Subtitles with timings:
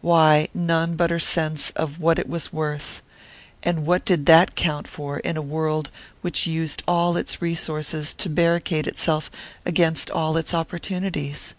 [0.00, 3.02] Why, none but her sense of what it was worth
[3.62, 5.90] and what did that count for, in a world
[6.22, 9.30] which used all its resources to barricade itself
[9.66, 11.52] against all its opportunities?